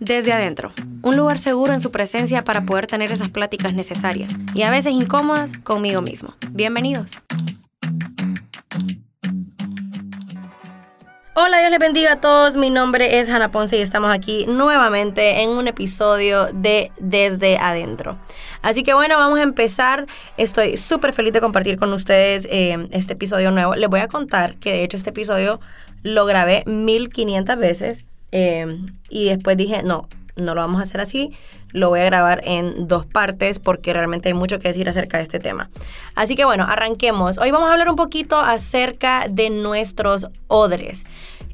[0.00, 4.62] Desde adentro, un lugar seguro en su presencia para poder tener esas pláticas necesarias y
[4.62, 6.34] a veces incómodas conmigo mismo.
[6.52, 7.18] Bienvenidos.
[11.34, 12.56] Hola, Dios les bendiga a todos.
[12.56, 18.18] Mi nombre es Hanna Ponce y estamos aquí nuevamente en un episodio de Desde Adentro.
[18.62, 20.06] Así que bueno, vamos a empezar.
[20.38, 23.74] Estoy súper feliz de compartir con ustedes eh, este episodio nuevo.
[23.74, 25.60] Les voy a contar que de hecho este episodio
[26.02, 28.66] lo grabé 1500 veces eh,
[29.08, 31.32] y después dije, no, no lo vamos a hacer así,
[31.72, 35.24] lo voy a grabar en dos partes porque realmente hay mucho que decir acerca de
[35.24, 35.70] este tema.
[36.14, 37.38] Así que bueno, arranquemos.
[37.38, 41.04] Hoy vamos a hablar un poquito acerca de nuestros odres.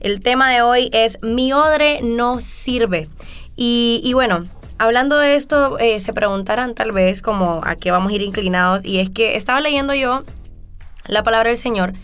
[0.01, 3.09] El tema de hoy es mi odre no sirve.
[3.59, 4.45] Y, bueno,
[4.77, 8.85] hablando de esto, eh, se preguntarán tal vez como a qué vamos a ir inclinados.
[8.85, 10.23] Y es que estaba leyendo yo
[11.07, 11.95] la palabra del Señor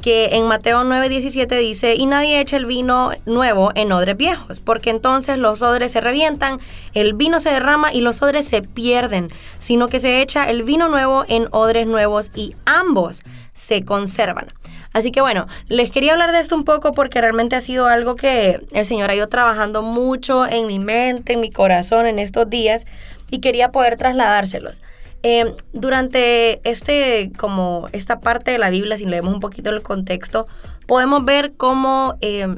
[0.00, 4.90] que en Mateo 9:17 dice, y nadie echa el vino nuevo en odres viejos, porque
[4.90, 6.60] entonces los odres se revientan,
[6.94, 10.88] el vino se derrama y los odres se pierden, sino que se echa el vino
[10.88, 13.22] nuevo en odres nuevos y ambos
[13.52, 14.46] se conservan.
[14.92, 18.16] Así que bueno, les quería hablar de esto un poco porque realmente ha sido algo
[18.16, 22.48] que el Señor ha ido trabajando mucho en mi mente, en mi corazón en estos
[22.48, 22.86] días
[23.30, 24.82] y quería poder trasladárselos.
[25.22, 30.46] Eh, durante este, como esta parte de la Biblia, si leemos un poquito el contexto,
[30.86, 32.54] podemos ver cómo, eh,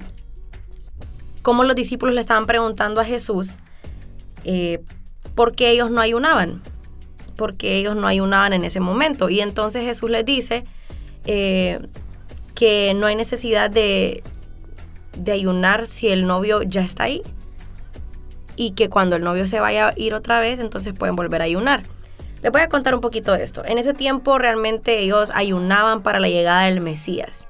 [1.42, 3.58] cómo los discípulos le estaban preguntando a Jesús
[4.44, 4.82] eh,
[5.34, 6.62] por qué ellos no ayunaban,
[7.36, 9.30] por qué ellos no ayunaban en ese momento.
[9.30, 10.64] Y entonces Jesús les dice
[11.24, 14.22] que no hay necesidad de,
[15.16, 17.22] de ayunar si el novio ya está ahí
[18.56, 21.44] y que cuando el novio se vaya a ir otra vez, entonces pueden volver a
[21.44, 21.84] ayunar.
[22.42, 23.62] Les voy a contar un poquito de esto.
[23.64, 27.46] En ese tiempo realmente ellos ayunaban para la llegada del Mesías.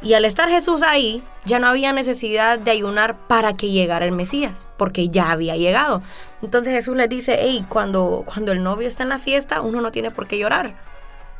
[0.00, 4.12] Y al estar Jesús ahí, ya no había necesidad de ayunar para que llegara el
[4.12, 6.02] Mesías, porque ya había llegado.
[6.42, 9.92] Entonces Jesús les dice, hey, cuando, cuando el novio está en la fiesta, uno no
[9.92, 10.74] tiene por qué llorar.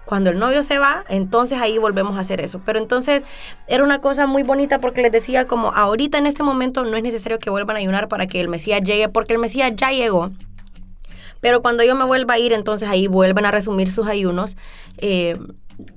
[0.04, 2.60] Cuando el novio se va, entonces ahí volvemos a hacer eso.
[2.64, 3.24] Pero entonces
[3.66, 7.02] era una cosa muy bonita porque les decía como ahorita en este momento no es
[7.02, 10.30] necesario que vuelvan a ayunar para que el Mesías llegue, porque el Mesías ya llegó
[11.44, 14.56] pero cuando yo me vuelva a ir, entonces ahí vuelven a resumir sus ayunos,
[14.96, 15.36] eh,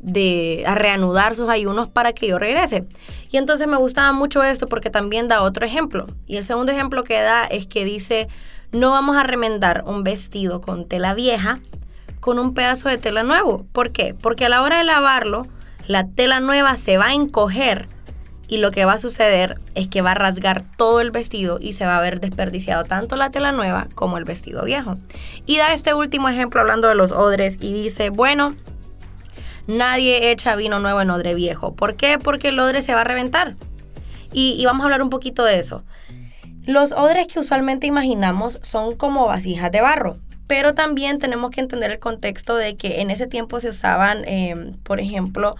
[0.01, 2.85] de, a reanudar sus ayunos para que yo regrese.
[3.31, 6.05] Y entonces me gustaba mucho esto porque también da otro ejemplo.
[6.25, 8.27] Y el segundo ejemplo que da es que dice,
[8.73, 11.59] no vamos a remendar un vestido con tela vieja
[12.19, 13.65] con un pedazo de tela nuevo.
[13.71, 14.13] ¿Por qué?
[14.13, 15.47] Porque a la hora de lavarlo,
[15.85, 17.87] la tela nueva se va a encoger
[18.47, 21.73] y lo que va a suceder es que va a rasgar todo el vestido y
[21.73, 24.95] se va a ver desperdiciado tanto la tela nueva como el vestido viejo.
[25.45, 28.55] Y da este último ejemplo hablando de los odres y dice, bueno,
[29.67, 31.75] nadie echa vino nuevo en odre viejo.
[31.75, 32.17] ¿Por qué?
[32.17, 33.55] Porque el odre se va a reventar.
[34.31, 35.83] Y, vamos a hablar un poquito de eso.
[36.65, 41.91] Los odres que usualmente imaginamos son como vasijas de barro, pero también tenemos que entender
[41.91, 45.55] el contexto de que en ese tiempo se usaban, eh, por ejemplo,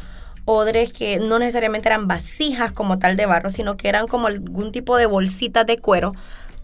[0.48, 4.72] odres que no necesariamente eran vasijas como tal de barro, sino que eran como algún
[4.72, 6.14] tipo de bolsitas de cuero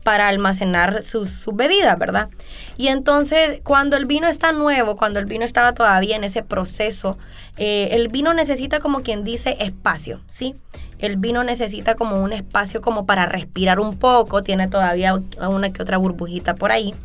[0.03, 2.29] para almacenar sus, bebidas, ¿verdad?
[2.77, 7.17] Y entonces, cuando el vino está nuevo, cuando el vino estaba todavía en ese proceso,
[7.57, 10.55] eh, el vino necesita, como quien dice, espacio, ¿sí?
[10.99, 15.81] El vino necesita como un espacio como para respirar un poco, tiene todavía una que
[15.81, 16.95] otra burbujita por ahí.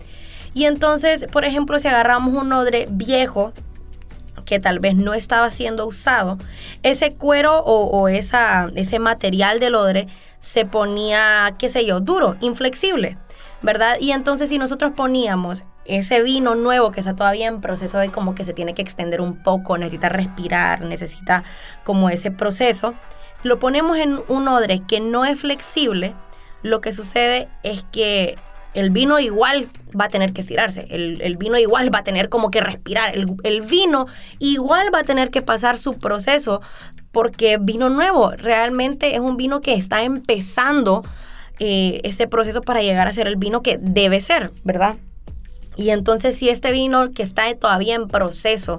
[0.55, 3.53] Y entonces, por ejemplo, si agarramos un odre viejo,
[4.48, 6.38] que tal vez no estaba siendo usado,
[6.82, 13.19] ese cuero o, esa, ese material del odre se ponía, qué sé yo, duro, inflexible,
[13.60, 13.98] ¿verdad?
[14.00, 18.34] Y entonces si nosotros poníamos ese vino nuevo que está todavía en proceso de como
[18.34, 21.44] que se tiene que extender un poco, necesita respirar, necesita
[21.84, 22.94] como ese proceso,
[23.42, 26.15] lo ponemos en un odre que no es flexible,
[26.62, 28.38] lo que sucede es que
[28.78, 29.66] el vino igual
[29.99, 33.61] va a tener que estirarse, el, vino igual va a tener como que respirar, el,
[33.62, 34.06] vino
[34.39, 36.61] igual va a tener que pasar su proceso
[37.11, 41.03] porque vino nuevo, realmente es un vino que está empezando
[41.59, 44.97] eh, este proceso para llegar a ser el vino que debe ser, ¿verdad?
[45.74, 48.78] Y entonces si este vino que está todavía en proceso,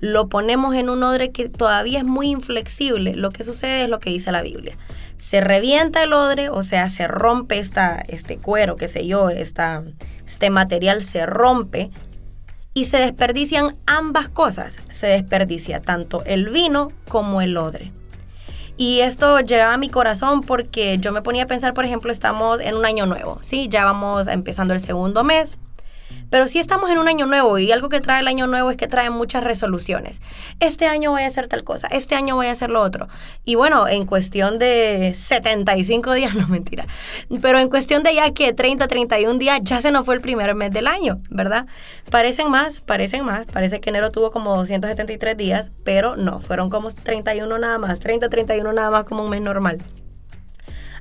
[0.00, 4.00] lo ponemos en un odre que todavía es muy inflexible, lo que sucede es lo
[4.00, 4.76] que dice la Biblia
[5.20, 9.84] se revienta el odre, o sea, se rompe esta, este cuero, qué sé yo, esta,
[10.26, 11.90] este material se rompe
[12.72, 14.78] y se desperdician ambas cosas.
[14.90, 17.92] Se desperdicia tanto el vino como el odre.
[18.78, 22.58] Y esto llegaba a mi corazón porque yo me ponía a pensar, por ejemplo, estamos
[22.62, 23.68] en un año nuevo, ¿sí?
[23.68, 25.58] Ya vamos empezando el segundo mes,
[26.30, 28.76] Pero sí estamos en un año nuevo y algo que trae el año nuevo es
[28.76, 30.22] que trae muchas resoluciones.
[30.60, 33.08] Este año voy a hacer tal cosa, este año voy a hacer lo otro.
[33.44, 36.86] Y bueno, en cuestión de 75 días, no mentira,
[37.42, 40.54] pero en cuestión de ya que 30, 31 días, ya se nos fue el primer
[40.54, 41.66] mes del año, ¿verdad?
[42.10, 46.90] Parecen más, parecen más, parece que enero tuvo como 273 días, pero no, fueron como
[46.90, 49.78] 31 nada más, 30, 31 nada más como un mes normal.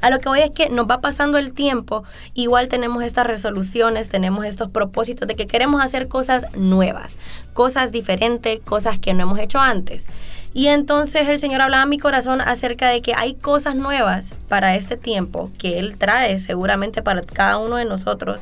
[0.02, 2.04] A lo que voy es que nos va pasando el tiempo,
[2.34, 7.18] igual tenemos estas resoluciones, tenemos estos propósitos de que queremos hacer cosas nuevas,
[7.54, 10.08] cosas diferentes, cosas que no hemos hecho antes.
[10.54, 14.76] Y entonces el Señor hablaba a mi corazón acerca de que hay cosas nuevas para
[14.76, 18.42] este tiempo que Él trae seguramente para cada uno de nosotros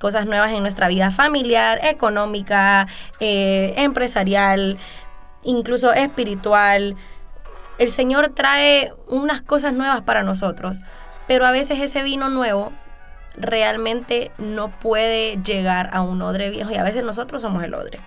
[0.00, 2.88] cosas nuevas en nuestra vida familiar, económica,
[3.20, 4.78] eh, empresarial,
[5.44, 6.96] incluso espiritual,
[7.78, 10.80] el Señor trae unas cosas nuevas para nosotros,
[11.26, 12.72] pero a veces ese vino nuevo
[13.36, 18.00] realmente no puede llegar a un odre viejo y a veces nosotros somos el odre.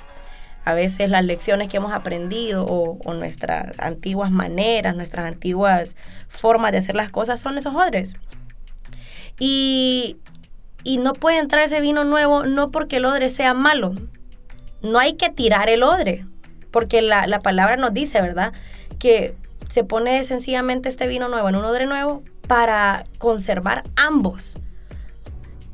[0.63, 5.95] A veces las lecciones que hemos aprendido o, nuestras antiguas maneras, nuestras antiguas
[6.27, 8.15] formas de hacer las cosas son esos odres.
[9.39, 10.17] Y,
[10.99, 13.93] no puede entrar ese vino nuevo no porque el odre sea malo.
[14.81, 16.25] No hay que tirar el odre,
[16.71, 18.53] porque la, la palabra nos dice, ¿verdad?
[18.99, 19.35] Que
[19.69, 24.57] se pone sencillamente este vino nuevo en un odre nuevo para conservar ambos.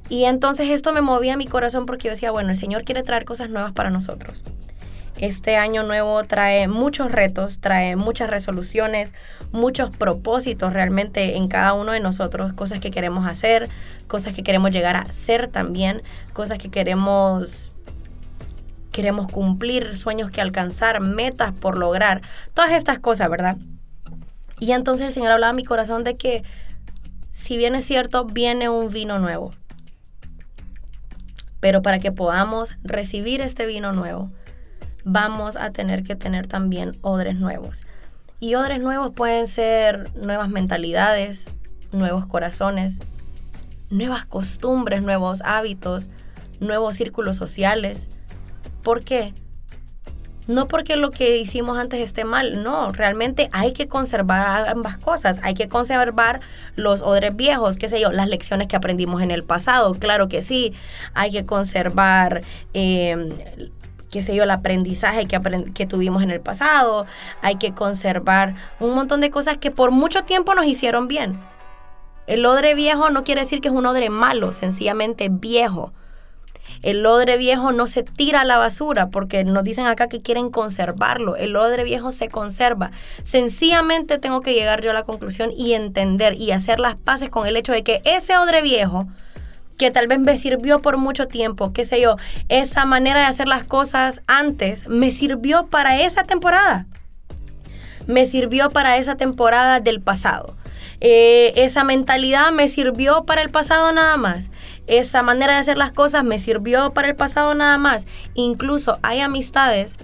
[0.09, 3.25] Y entonces esto me movía mi corazón porque yo decía, bueno, el Señor quiere traer
[3.25, 4.43] cosas nuevas para nosotros.
[5.19, 9.13] Este año nuevo trae muchos retos, trae muchas resoluciones,
[9.51, 13.69] muchos propósitos realmente en cada uno de nosotros, cosas que queremos hacer,
[14.07, 16.01] cosas que queremos llegar a ser también,
[16.33, 17.71] cosas que queremos
[18.91, 22.21] queremos cumplir, sueños que alcanzar, metas por lograr,
[22.53, 23.57] todas estas cosas, ¿verdad?
[24.63, 26.41] Y entonces el Señor hablaba a mi corazón de que,
[27.31, 29.51] si bien es cierto, viene un vino nuevo.
[31.59, 34.31] Pero para que podamos recibir este vino nuevo,
[35.03, 37.85] vamos a tener que tener también odres nuevos.
[38.39, 41.51] Y odres nuevos pueden ser nuevas mentalidades,
[41.91, 43.01] nuevos corazones,
[43.89, 46.07] nuevas costumbres, nuevos hábitos,
[46.61, 48.09] nuevos círculos sociales.
[48.81, 49.33] ¿Por qué?
[50.47, 55.39] No porque lo que hicimos antes esté mal, no, realmente hay que conservar ambas cosas,
[55.43, 56.41] hay que conservar
[56.75, 60.41] los odres viejos, qué sé yo, las lecciones que aprendimos en el pasado, claro que
[60.41, 60.73] sí,
[61.13, 62.43] hay que conservar...
[62.73, 63.29] Em,
[64.11, 65.39] qué sé yo, el aprendizaje que,
[65.73, 67.07] que tuvimos en el pasado,
[67.41, 71.39] hay que conservar un montón de cosas que por mucho tiempo nos hicieron bien.
[72.27, 75.93] El odre viejo no quiere decir que es un odre malo, sencillamente viejo.
[76.81, 80.49] El odre viejo no se tira a la basura porque nos dicen acá que quieren
[80.49, 81.35] conservarlo.
[81.35, 82.91] El odre viejo se conserva.
[83.23, 87.47] Sencillamente tengo que llegar yo a la conclusión y entender y hacer las paces con
[87.47, 89.07] el hecho de que ese odre viejo
[89.77, 92.15] que tal vez me sirvió por mucho tiempo, qué sé yo,
[92.47, 96.85] esa manera de hacer las cosas antes me sirvió para esa temporada.
[98.05, 100.55] Me sirvió para esa temporada del pasado.
[101.05, 104.51] Eh, esa mentalidad me sirvió para el pasado nada más
[104.87, 108.05] esa manera de hacer las cosas me sirvió para el pasado nada más.
[108.33, 109.95] Incluso hay amistades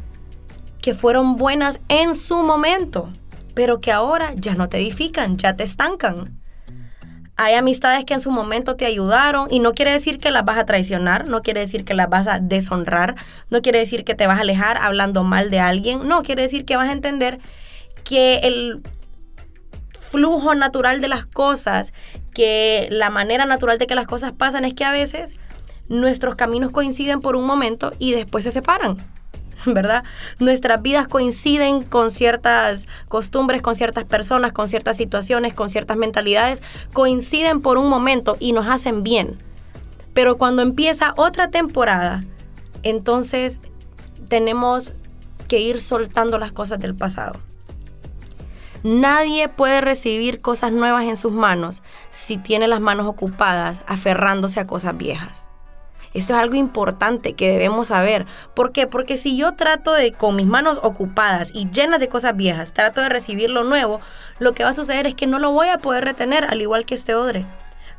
[0.81, 3.11] que fueron buenas en su momento,
[3.53, 6.39] pero que ahora ya no te edifican, ya te estancan.
[7.35, 10.57] Hay amistades que en su momento te ayudaron y no quiere decir que las vas
[10.57, 13.15] a traicionar, no quiere decir que las vas a deshonrar,
[13.49, 16.65] no quiere decir que te vas a alejar hablando mal de alguien, no, quiere decir
[16.65, 17.39] que vas a entender
[18.03, 18.81] que el
[20.09, 21.93] flujo natural de las cosas,
[22.33, 25.35] que la manera natural de que las cosas pasan es que a veces
[25.87, 28.97] nuestros caminos coinciden por un momento y después se separan.
[29.65, 30.03] ¿Verdad?
[30.39, 36.63] Nuestras vidas coinciden con ciertas costumbres, con ciertas personas, con ciertas situaciones, con ciertas mentalidades,
[36.93, 39.37] coinciden por un momento y nos hacen bien.
[40.13, 42.21] Pero cuando empieza otra temporada,
[42.83, 43.59] entonces
[44.27, 44.93] tenemos
[45.47, 47.39] que ir soltando las cosas del pasado.
[48.83, 54.67] Nadie puede recibir cosas nuevas en sus manos si tiene las manos ocupadas aferrándose a
[54.67, 55.49] cosas viejas.
[56.13, 58.25] Esto es algo importante que debemos saber.
[58.55, 58.87] ¿Por qué?
[58.87, 63.01] Porque si yo trato de, con mis manos ocupadas y llenas de cosas viejas, trato
[63.01, 63.99] de recibir lo nuevo,
[64.39, 66.85] lo que va a suceder es que no lo voy a poder retener, al igual
[66.85, 67.45] que este odre.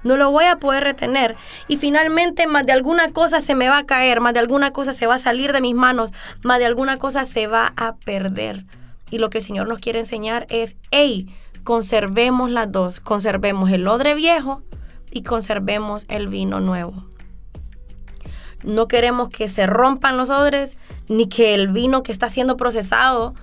[0.03, 1.37] No lo voy a poder retener.
[1.69, 4.95] Y finalmente, más de alguna cosa se me va a caer, más de alguna cosa
[4.95, 6.11] se va a salir de mis manos,
[6.43, 8.65] más de alguna cosa se va a perder.
[9.11, 13.87] Y lo que el Señor nos quiere enseñar es, hey, conservemos las dos, conservemos el
[13.87, 14.62] odre viejo
[15.11, 17.05] y conservemos el vino nuevo.
[18.62, 20.76] No queremos que se rompan los odres,
[21.09, 23.35] ni que el vino que está siendo procesado,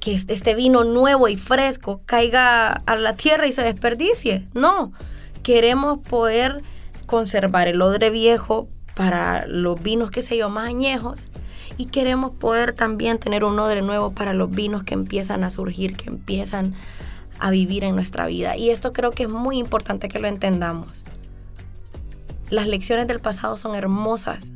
[0.00, 4.46] que este vino nuevo y fresco, caiga a la tierra y se desperdicie.
[4.52, 4.92] No,
[5.42, 6.62] queremos poder
[7.06, 11.28] conservar el odre viejo para los vinos, que se yo, más añejos.
[11.76, 15.96] Y queremos poder también tener un odre nuevo para los vinos que empiezan a surgir,
[15.96, 16.74] que empiezan
[17.38, 18.56] a vivir en nuestra vida.
[18.56, 21.04] Y esto creo que es muy importante que lo entendamos.
[22.50, 24.54] Las lecciones del pasado son hermosas,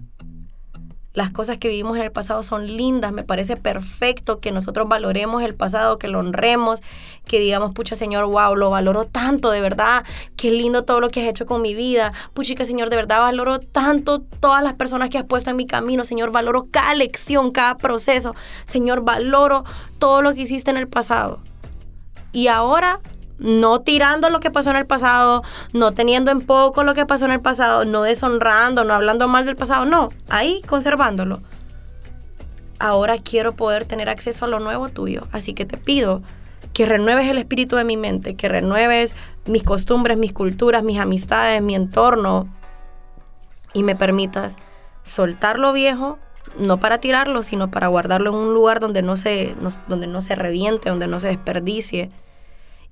[1.13, 5.43] las cosas que vivimos en el pasado son lindas, me parece perfecto que nosotros valoremos
[5.43, 6.83] el pasado, que lo honremos,
[7.27, 10.05] que digamos, pucha Señor, wow, lo valoro tanto, de verdad,
[10.37, 13.59] qué lindo todo lo que has hecho con mi vida, puchica Señor, de verdad valoro
[13.59, 17.77] tanto todas las personas que has puesto en mi camino, Señor, valoro cada lección, cada
[17.77, 19.65] proceso, Señor, valoro
[19.99, 21.41] todo lo que hiciste en el pasado.
[22.33, 23.01] Y ahora
[23.41, 25.43] no tirando lo que pasó en el pasado,
[25.73, 29.47] no teniendo en poco lo que pasó en el pasado, no deshonrando, no hablando mal
[29.47, 31.41] del pasado, no, ahí conservándolo.
[32.79, 36.23] Ahora quiero poder tener acceso a lo nuevo tuyo, así que te pido
[36.73, 39.15] que renueves el espíritu de mi mente, que renueves
[39.47, 42.49] mis costumbres, mis culturas, mis amistades, mi entorno
[43.73, 44.57] y me permitas
[45.03, 46.19] soltar lo viejo,
[46.59, 49.55] no para tirarlo, sino para guardarlo en un lugar donde no se,
[49.89, 52.11] donde no se reviente, donde no se desperdicie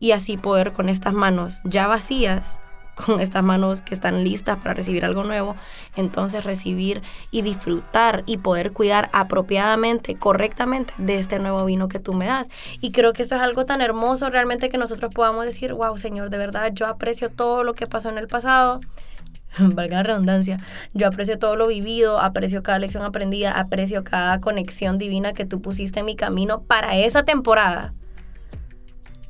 [0.01, 2.61] y así poder con estas manos ya vacías,
[3.07, 5.57] con estas manos que están listas para recibir algo nuevo,
[5.97, 12.13] entonces recibir y disfrutar y poder cuidar apropiadamente, correctamente de este nuevo vino que tú
[12.13, 12.49] me das.
[12.81, 16.31] Y creo que esto es algo tan hermoso realmente que nosotros podamos decir, wow Señor,
[16.31, 18.81] de verdad yo aprecio todo lo que pasó en el pasado.
[19.59, 20.59] valga la redundancia,
[20.93, 25.63] yo aprecio todo lo vivido, aprecio cada lección aprendida, aprecio cada conexión divina que tú
[25.63, 27.95] pusiste en mi camino para esa temporada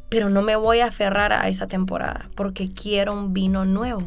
[0.09, 4.03] pero no me voy a aferrar a esa temporada porque quiero un vino nuevo.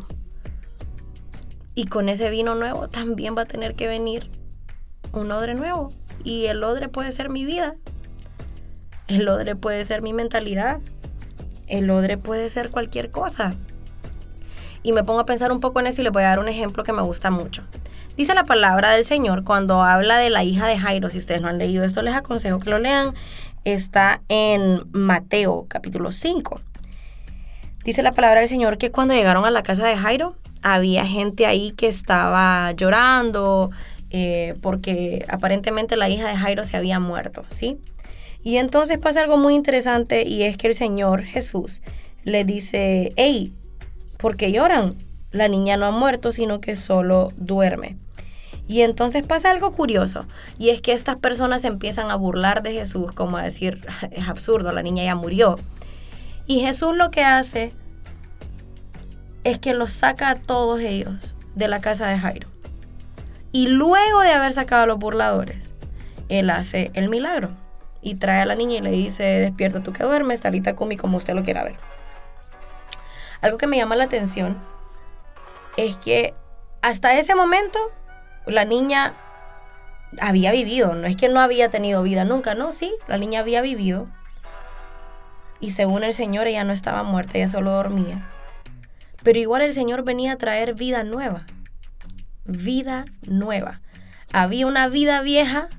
[1.75, 4.29] Y con ese vino nuevo también va a tener que venir
[5.13, 5.89] un odre nuevo.
[6.24, 7.75] Y el odre puede ser mi vida.
[9.08, 10.79] El odre puede ser mi mentalidad.
[11.67, 13.53] El odre puede ser cualquier cosa.
[14.84, 16.50] Y me pongo a pensar un poco en eso y les voy a dar un
[16.50, 17.63] ejemplo que me gusta mucho.
[18.17, 21.10] Dice la palabra del Señor cuando habla de la hija de Jairo.
[21.10, 23.13] Si ustedes no han leído esto, les aconsejo que lo lean
[23.65, 26.62] está en Mateo capítulo 5.
[27.84, 31.46] Dice la palabra del Señor que cuando llegaron a la casa de Jairo, había gente
[31.46, 33.72] ahí que estaba llorando
[34.12, 37.80] eh, porque aparentemente la hija de Jairo se había muerto, ¿sí?
[38.44, 41.82] Y entonces pasa algo muy interesante y es que el Señor Jesús
[42.24, 43.53] le dice, hey,
[44.18, 44.96] ¿por qué lloran?
[45.32, 47.98] La niña no ha muerto, sino que solo duerme.
[48.72, 50.25] Y entonces pasa algo curioso,
[50.58, 54.72] y es que estas personas empiezan a burlar de Jesús, como a decir, es absurdo,
[54.72, 55.58] la niña ya murió.
[56.48, 57.74] Y Jesús lo que hace
[59.44, 62.48] es que los saca a todos ellos de la casa de Jairo.
[63.51, 65.74] Y luego de haber sacado a los burladores,
[66.30, 67.50] él hace el milagro
[68.01, 71.18] y trae a la niña y le dice, despierta tú que duermes, talita kumi, como
[71.18, 71.75] usted lo quiera ver.
[73.42, 74.58] Algo que me llama la atención
[75.75, 76.34] es que
[76.82, 77.92] hasta ese momento
[78.45, 79.13] la niña
[80.19, 83.62] había vivido, no es que no había tenido vida nunca, no, sí, la niña había
[83.62, 84.07] vivido.
[85.60, 88.27] Y según el Señor ella no estaba muerta, ella solo dormía.
[89.24, 91.45] Pero igual el Señor venía a traer vida nueva,
[92.45, 93.81] vida nueva.
[94.33, 95.69] Había una vida vieja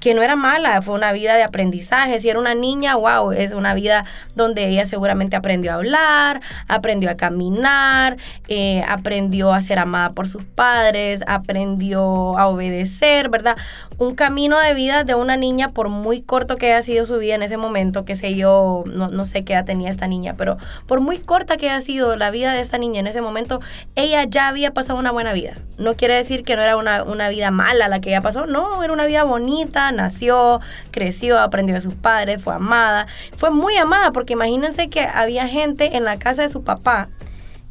[0.00, 2.20] que no era mala, fue una vida de aprendizaje.
[2.20, 7.10] Si era una niña, wow, es una vida donde ella seguramente aprendió a hablar, aprendió
[7.10, 13.56] a caminar, eh, aprendió a ser amada por sus padres, aprendió a obedecer, ¿verdad?
[13.96, 17.36] Un camino de vida de una niña, por muy corto que haya sido su vida
[17.36, 20.58] en ese momento, que sé yo, no, no sé qué edad tenía esta niña, pero
[20.86, 23.60] por muy corta que haya sido la vida de esta niña en ese momento,
[23.94, 25.54] ella ya había pasado una buena vida.
[25.78, 28.82] No quiere decir que no era una, una vida mala la que ella pasó, no,
[28.82, 30.60] era una vida bonita, nació,
[30.90, 33.06] creció, aprendió de sus padres, fue amada.
[33.36, 37.08] Fue muy amada porque imagínense que había gente en la casa de su papá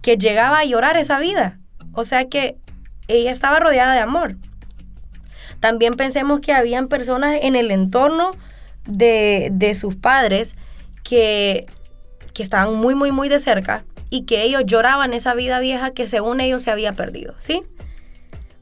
[0.01, 1.60] que llegaba a llorar esa vida.
[1.93, 2.58] O sea que
[3.08, 4.36] ella estaba rodeada de amor.
[5.60, 8.32] También pensemos que habían personas en el entorno
[8.86, 10.55] de, de sus padres
[11.03, 11.65] que,
[12.34, 16.08] que estaban muy, muy, muy de cerca y que ellos lloraban esa vida vieja que
[16.08, 17.63] según ellos se había perdido, ¿sí?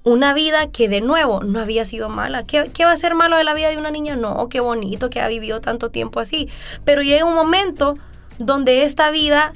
[0.04, 2.44] Una vida que de nuevo no había sido mala.
[2.44, 4.16] ¿Qué, va a ser malo de la vida de una niña?
[4.16, 6.50] No, qué bonito que ha vivido tanto tiempo así.
[6.84, 7.96] Pero llega un momento
[8.40, 9.54] donde esta vida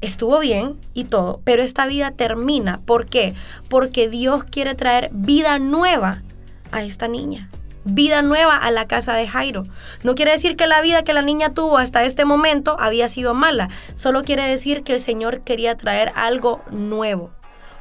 [0.00, 2.80] estuvo bien y todo, pero esta vida termina.
[2.84, 3.34] ¿Por qué?
[3.68, 6.22] Porque Dios quiere traer vida nueva
[6.70, 7.48] a esta niña.
[7.84, 9.62] Vida nueva a la casa de Jairo.
[10.02, 13.32] No quiere decir que la vida que la niña tuvo hasta este momento había sido
[13.32, 13.70] mala.
[13.94, 17.30] Solo quiere decir que el Señor quería traer algo nuevo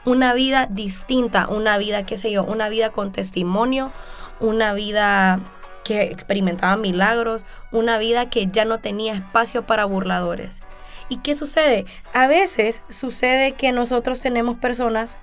[0.08, 3.92] una vida distinta, una vida, qué sé yo, una vida con testimonio,
[4.40, 5.42] una vida
[5.84, 10.62] que experimentaba milagros, una vida que ya no tenía espacio para burladores.
[11.10, 11.86] ¿Y qué sucede?
[12.14, 15.18] A veces sucede que nosotros tenemos personas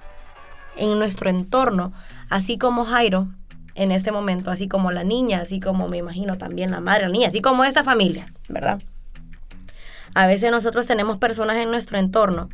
[0.76, 1.94] en nuestro entorno,
[2.28, 3.28] así como Jairo
[3.74, 7.08] en este momento, así como la niña, así como me imagino también la madre, la
[7.08, 8.82] niña, así como esta familia, ¿verdad?
[10.14, 12.50] A veces nosotros tenemos personas en nuestro entorno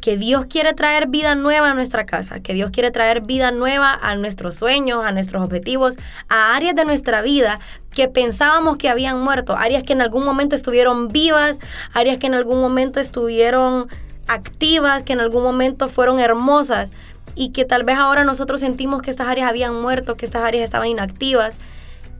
[0.00, 3.98] que Dios quiere traer vida nueva a nuestra casa, que Dios quiere traer vida nueva
[4.00, 5.96] a nuestros sueños, a nuestros objetivos,
[6.28, 7.60] a áreas de nuestra vida
[7.92, 11.58] que pensábamos que habían muerto, áreas que en algún momento estuvieron vivas,
[11.92, 13.88] áreas que en algún momento estuvieron
[14.26, 16.92] activas, que en algún momento fueron hermosas
[17.34, 20.64] y que tal vez ahora nosotros sentimos que estas áreas habían muerto, que estas áreas
[20.64, 21.58] estaban inactivas.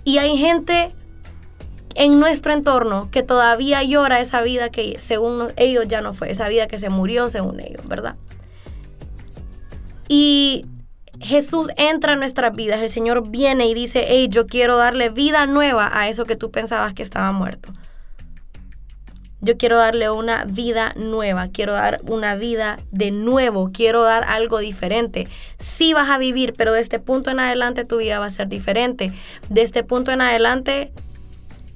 [0.04, 0.94] Y hay gente
[1.94, 6.48] en nuestro entorno que todavía llora esa vida que según ellos ya no fue, esa
[6.48, 8.16] vida que se murió según ellos, ¿verdad?
[10.08, 10.64] Y
[11.20, 15.46] Jesús entra en nuestras vidas, el Señor viene y dice, hey, yo quiero darle vida
[15.46, 17.72] nueva a eso que tú pensabas que estaba muerto.
[19.42, 24.58] Yo quiero darle una vida nueva, quiero dar una vida de nuevo, quiero dar algo
[24.58, 25.28] diferente.
[25.58, 28.48] Sí vas a vivir, pero de este punto en adelante tu vida va a ser
[28.48, 29.12] diferente.
[29.48, 30.92] De este punto en adelante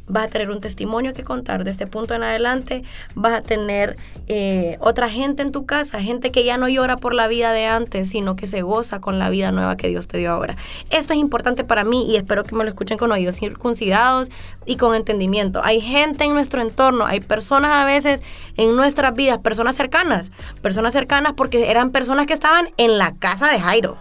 [0.07, 1.65] vas a tener un testimonio que contar.
[1.65, 2.83] De este punto en adelante
[3.15, 3.97] vas a tener
[4.27, 7.67] eh, otra gente en tu casa, gente que ya no llora por la vida de
[7.67, 10.57] antes, sino que se goza con la vida nueva que Dios te dio ahora.
[10.91, 14.31] Esto es importante para mí y espero que me lo escuchen con oídos circuncidados
[14.67, 15.61] y con entendimiento.
[15.65, 18.23] Hay gente en nuestro entorno, hay personas a veces
[18.57, 20.33] en nuestras vidas, personas cercanas,
[20.63, 23.97] personas cercanas porque eran personas que estaban en la casa de Jairo.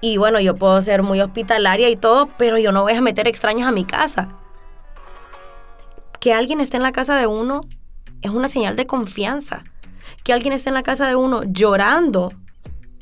[0.00, 3.28] Y bueno, yo puedo ser muy hospitalaria y todo, pero yo no voy a meter
[3.28, 4.41] extraños a mi casa
[6.22, 7.62] que alguien esté en la casa de uno
[8.20, 9.64] es una señal de confianza.
[10.22, 12.32] Que alguien esté en la casa de uno llorando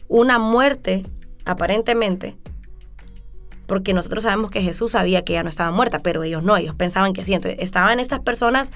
[0.09, 1.03] una muerte,
[1.45, 2.39] aparentemente,
[3.67, 6.75] porque nosotros sabemos que Jesús sabía que ella no estaba muerta, pero ellos no, ellos
[6.75, 7.35] pensaban que sí.
[7.35, 8.73] Entonces estaban estas personas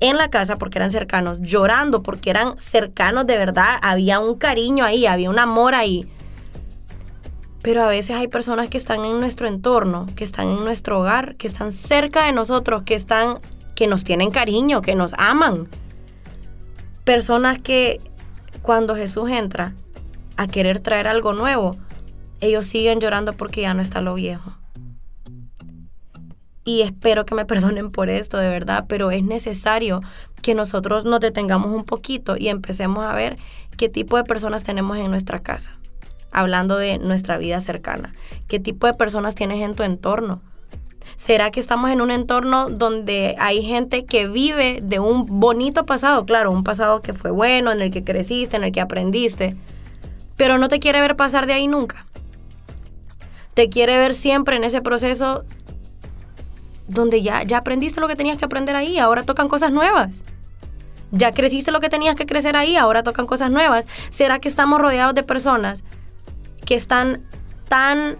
[0.00, 4.84] en la casa porque eran cercanos, llorando porque eran cercanos de verdad, había un cariño
[4.84, 6.06] ahí, había un amor ahí.
[7.62, 11.36] Pero a veces hay personas que están en nuestro entorno, que están en nuestro hogar,
[11.36, 13.38] que están cerca de nosotros, que están
[13.78, 15.68] que nos tienen cariño, que nos aman.
[17.04, 18.00] Personas que
[18.60, 19.72] cuando Jesús entra
[20.36, 21.76] a querer traer algo nuevo,
[22.40, 24.52] ellos siguen llorando porque ya no está lo viejo.
[26.64, 30.00] Y espero que me perdonen por esto, de verdad, pero es necesario
[30.42, 33.38] que nosotros nos detengamos un poquito y empecemos a ver
[33.76, 35.78] qué tipo de personas tenemos en nuestra casa.
[36.32, 38.12] Hablando de nuestra vida cercana.
[38.48, 40.42] ¿Qué tipo de personas tienes en tu entorno?
[41.16, 46.24] ¿Será que estamos en un entorno donde hay gente que vive de un bonito pasado?
[46.26, 49.56] Claro, un pasado que fue bueno, en el que creciste, en el que aprendiste,
[50.36, 52.06] pero no te quiere ver pasar de ahí nunca.
[53.54, 55.44] Te quiere ver siempre en ese proceso
[56.86, 60.24] donde ya, ya aprendiste lo que tenías que aprender ahí, ahora tocan cosas nuevas.
[61.10, 63.86] Ya creciste lo que tenías que crecer ahí, ahora tocan cosas nuevas.
[64.10, 65.84] ¿Será que estamos rodeados de personas
[66.64, 67.24] que están
[67.68, 68.18] tan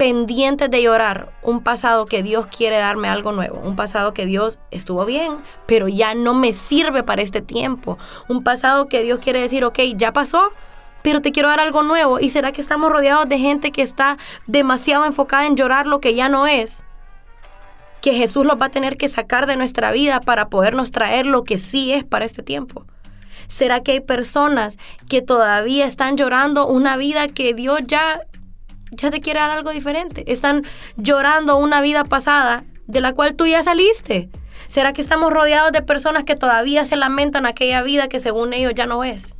[0.00, 4.58] pendientes de llorar un pasado que Dios quiere darme algo nuevo, un pasado que Dios
[4.70, 5.36] estuvo bien,
[5.66, 9.78] pero ya no me sirve para este tiempo, un pasado que Dios quiere decir, ok,
[9.96, 10.54] ya pasó,
[11.02, 12.18] pero te quiero dar algo nuevo.
[12.18, 16.14] ¿Y será que estamos rodeados de gente que está demasiado enfocada en llorar lo que
[16.14, 16.82] ya no es?
[18.00, 21.44] Que Jesús los va a tener que sacar de nuestra vida para podernos traer lo
[21.44, 22.86] que sí es para este tiempo.
[23.48, 24.78] ¿Será que hay personas
[25.10, 28.22] que todavía están llorando una vida que Dios ya
[28.90, 30.30] ya te quiere dar algo diferente.
[30.32, 30.62] Están
[30.96, 34.28] llorando una vida pasada de la cual tú ya saliste.
[34.68, 38.72] ¿Será que estamos rodeados de personas que todavía se lamentan aquella vida que según ellos
[38.74, 39.36] ya no es?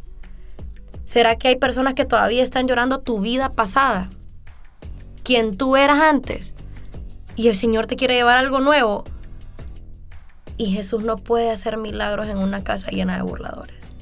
[1.04, 4.10] ¿Será que hay personas que todavía están llorando tu vida pasada?
[5.24, 6.54] Quien tú eras antes.
[7.36, 9.04] Y el Señor te quiere llevar algo nuevo.
[10.56, 13.92] Y Jesús no puede hacer milagros en una casa llena de burladores.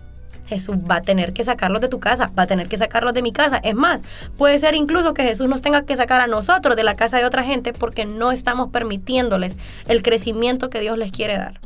[0.49, 3.23] Jesús va a tener que sacarlos de tu casa, va a tener que sacarlos de
[3.23, 3.59] mi casa.
[3.59, 4.03] Es más,
[4.37, 7.27] puede ser incluso que Jesús nos tenga que sacar a nosotros de la casa de
[7.27, 11.61] otra gente porque no estamos permitiéndoles el crecimiento que Dios les quiere dar.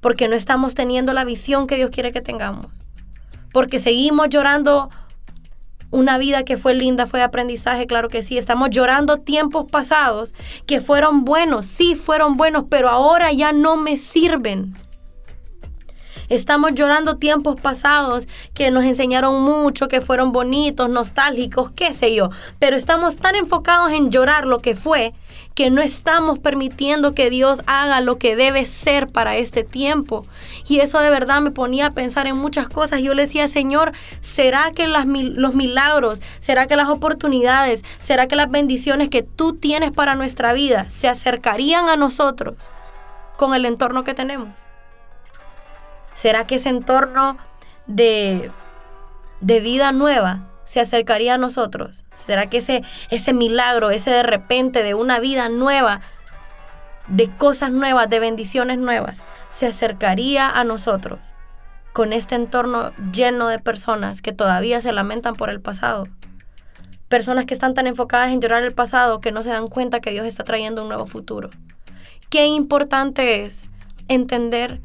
[0.00, 2.66] Porque no estamos teniendo la visión que Dios quiere que tengamos.
[3.52, 4.88] Porque seguimos llorando
[5.90, 8.38] una vida que fue linda, fue de aprendizaje, claro que sí.
[8.38, 10.34] Estamos llorando tiempos pasados
[10.66, 14.72] que fueron buenos, sí fueron buenos, pero ahora ya no me sirven.
[16.30, 22.30] Estamos llorando tiempos pasados que nos enseñaron mucho, que fueron bonitos, nostálgicos, qué sé yo.
[22.60, 25.12] Pero estamos tan enfocados en llorar lo que fue
[25.56, 30.24] que no estamos permitiendo que Dios haga lo que debe ser para este tiempo.
[30.68, 33.00] Y eso de verdad me ponía a pensar en muchas cosas.
[33.00, 33.90] Yo le decía, Señor,
[34.20, 35.06] ¿será que los
[35.54, 40.88] milagros, será que las oportunidades, será que las bendiciones que tú tienes para nuestra vida
[40.90, 42.70] se acercarían a nosotros
[43.36, 44.69] con el entorno que tenemos?
[46.20, 47.38] ¿Será que ese entorno
[47.86, 48.50] de
[49.40, 52.04] de vida nueva se acercaría a nosotros?
[52.12, 56.00] ¿Será que ese, ese milagro, ese de repente de una vida nueva,
[57.08, 61.34] de cosas nuevas, de bendiciones nuevas, se acercaría a nosotros
[61.92, 66.04] con este entorno lleno de personas que todavía se lamentan por el pasado?
[67.08, 70.12] Personas que están tan enfocadas en llorar el pasado que no se dan cuenta que
[70.12, 71.50] Dios está trayendo un nuevo futuro.
[72.28, 73.70] Qué importante es
[74.06, 74.80] entender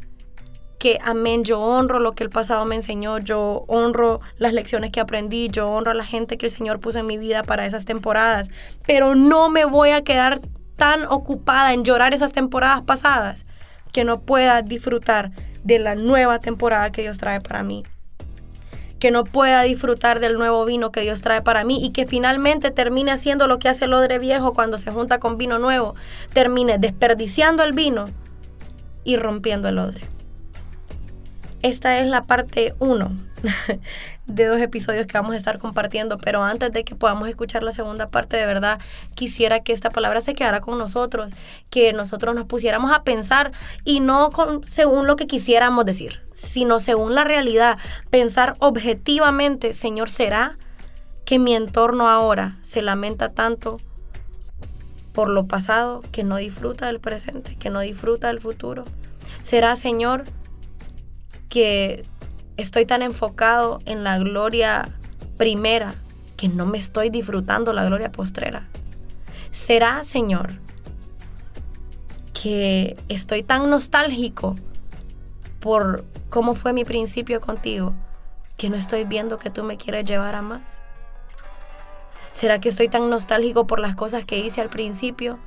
[0.85, 4.99] que, amén, yo honro lo que el pasado me enseñó, yo honro las lecciones que
[4.99, 7.85] aprendí, yo honro a la gente que el Señor puso en mi vida para esas
[7.85, 8.49] temporadas,
[8.85, 10.41] pero no me voy a quedar
[10.75, 13.47] tan ocupada en llorar esas temporadas pasadas
[13.93, 15.31] que no pueda disfrutar
[15.63, 17.81] de la nueva temporada que Dios trae para mí
[18.99, 22.69] que no pueda disfrutar del nuevo vino que Dios trae para mí y que finalmente
[22.69, 25.95] termine haciendo lo que hace el odre viejo cuando se junta con vino nuevo,
[26.33, 28.05] termine desperdiciando el vino
[29.03, 30.14] y rompiendo el odre.
[31.65, 33.11] Esta es la parte 1
[34.27, 37.71] de dos episodios que vamos a estar compartiendo, pero antes de que podamos escuchar la
[37.71, 38.79] segunda parte, de verdad
[39.15, 41.33] quisiera que esta palabra se quedara con nosotros,
[41.71, 43.51] que nosotros nos pusiéramos a pensar
[43.83, 44.29] y no
[44.67, 47.79] según lo que quisiéramos decir, sino según la realidad,
[48.11, 50.59] pensar objetivamente, Señor, ¿será
[51.25, 53.77] que mi entorno ahora se lamenta tanto
[55.13, 58.85] por lo pasado que no disfruta del presente, que no disfruta del futuro?
[59.41, 60.25] ¿Será, Señor,
[61.49, 62.03] que
[62.57, 64.89] estoy tan enfocado en la gloria
[65.37, 65.93] primera
[66.37, 68.67] que no me estoy disfrutando la gloria postrera.
[69.51, 70.53] ¿Será, Señor,
[72.33, 74.55] que estoy tan nostálgico
[75.59, 77.93] por cómo fue mi principio contigo
[78.57, 80.83] que no estoy viendo que tú me quieres llevar a más?
[82.31, 85.39] ¿Será que estoy tan nostálgico por las cosas que hice al principio?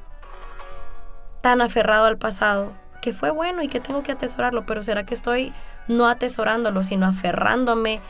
[1.42, 5.14] Tan aferrado al pasado que fue bueno y que tengo que atesorarlo, pero ¿será que
[5.14, 5.52] estoy
[5.86, 8.00] no atesorándolo, sino aferrándome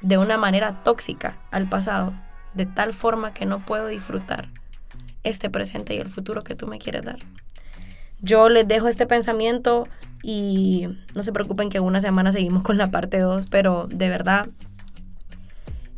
[0.00, 2.12] de una manera tóxica al pasado,
[2.54, 4.48] de tal forma que no puedo disfrutar
[5.22, 7.18] este presente y el futuro que tú me quieres dar?
[8.20, 9.84] Yo les dejo este pensamiento
[10.22, 14.46] y no se preocupen que una semana seguimos con la parte 2, pero de verdad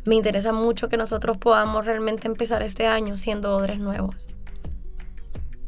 [0.03, 4.27] me interesa mucho que nosotros podamos realmente empezar este año siendo odres nuevos.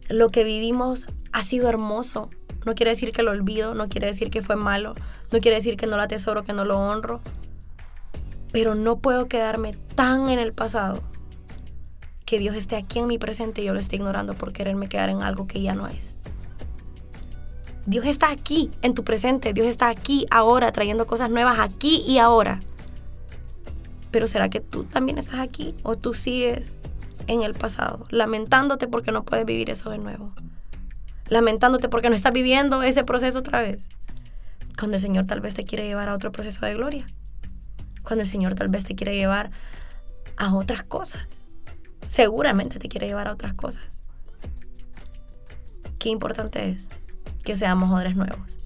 [0.09, 2.29] Lo que vivimos ha sido hermoso.
[2.65, 4.95] No quiere decir que lo olvido, no quiere decir que fue malo,
[5.31, 7.21] no quiere decir que no lo atesoro, que no lo honro.
[8.51, 11.03] Pero no puedo quedarme tan en el pasado
[12.25, 15.09] que Dios esté aquí en mi presente y yo lo esté ignorando por quererme quedar
[15.09, 16.17] en algo que ya no es.
[17.85, 22.19] Dios está aquí en tu presente, Dios está aquí ahora trayendo cosas nuevas aquí y
[22.19, 22.59] ahora.
[24.11, 26.79] Pero ¿será que tú también estás aquí o tú sigues
[27.25, 30.33] en el pasado, lamentándote porque no puedes vivir eso de nuevo?
[31.29, 33.89] Lamentándote porque no estás viviendo ese proceso otra vez.
[34.77, 37.05] Cuando el Señor tal vez te quiere llevar a otro proceso de gloria.
[38.03, 39.51] Cuando el Señor tal vez te quiere llevar
[40.37, 41.47] a otras cosas.
[42.07, 44.03] Seguramente te quiere llevar a otras cosas.
[45.99, 46.89] Qué importante es
[47.43, 48.57] que seamos odres nuevos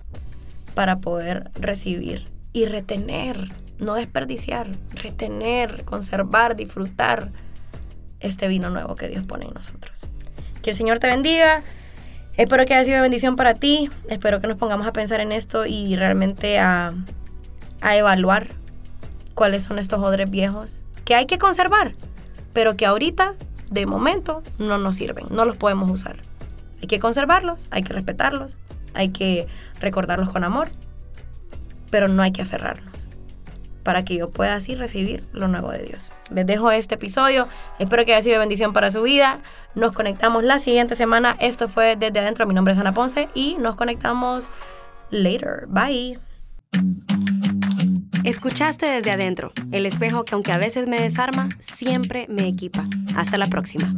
[0.76, 3.50] para poder recibir y retener,
[3.80, 7.32] no desperdiciar, retener, conservar, disfrutar
[8.20, 10.02] este vino nuevo que Dios pone en nosotros.
[10.62, 11.64] Que el Señor te bendiga.
[12.36, 13.90] Espero que haya sido bendición para ti.
[14.10, 16.94] Espero que nos pongamos a pensar en esto y realmente a,
[17.82, 18.48] evaluar
[19.34, 21.94] cuáles son estos odres viejos que hay que conservar,
[22.54, 23.36] pero que ahorita,
[23.70, 26.16] de momento, no nos sirven, no los podemos usar.
[26.82, 28.58] Hay que conservarlos, hay que respetarlos,
[28.94, 29.48] hay que
[29.82, 30.70] recordarlos con amor,
[31.92, 32.93] pero no hay que aferrarnos
[33.84, 36.12] para que yo pueda así recibir lo nuevo de Dios.
[36.32, 37.48] Les dejo este episodio.
[37.80, 39.40] Espero que haya sido bendición para su vida.
[39.76, 41.36] Nos conectamos la siguiente semana.
[41.40, 42.48] Esto fue desde adentro.
[42.48, 44.52] Mi nombre es Ana Ponce y nos conectamos
[45.12, 45.66] later.
[45.68, 46.20] Bye.
[48.24, 52.86] Escuchaste desde adentro, el espejo que aunque a veces me desarma, siempre me equipa.
[53.16, 53.94] Hasta la próxima.